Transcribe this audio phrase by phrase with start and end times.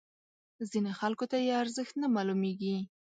[0.69, 2.77] ځینو خلکو ته یې ارزښت نه معلومیږي.